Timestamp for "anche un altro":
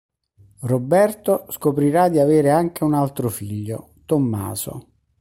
2.49-3.29